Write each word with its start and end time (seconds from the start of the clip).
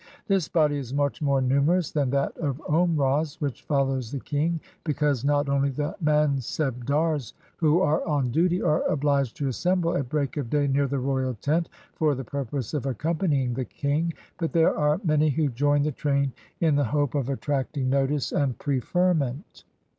This 0.25 0.47
body 0.47 0.79
is 0.79 0.95
much 0.95 1.21
more 1.21 1.43
numerous 1.43 1.91
than 1.91 2.09
that 2.09 2.35
of 2.39 2.59
Omrahs, 2.67 3.39
which 3.39 3.61
follows 3.61 4.11
the 4.11 4.19
king; 4.19 4.59
because 4.83 5.23
not 5.23 5.47
only 5.47 5.69
the 5.69 5.95
Mansehdars 6.01 7.33
who 7.57 7.81
are 7.81 8.03
on 8.07 8.31
duty 8.31 8.63
are 8.63 8.81
obliged 8.87 9.37
to 9.37 9.47
assemble 9.47 9.95
at 9.95 10.09
break 10.09 10.37
of 10.37 10.49
day 10.49 10.65
near 10.65 10.87
the 10.87 10.97
royal 10.97 11.35
tent, 11.35 11.69
for 11.93 12.15
the 12.15 12.23
purpose 12.23 12.73
of 12.73 12.87
accompanying 12.87 13.53
the 13.53 13.65
king, 13.65 14.11
but 14.39 14.53
there 14.53 14.75
are 14.75 14.99
many 15.03 15.29
who 15.29 15.49
join 15.49 15.83
the 15.83 15.91
train 15.91 16.33
in 16.59 16.77
the 16.77 16.85
hope 16.85 17.13
of 17.13 17.29
attracting 17.29 17.87
notice 17.87 18.31
and 18.31 18.57
preferment. 18.57 19.65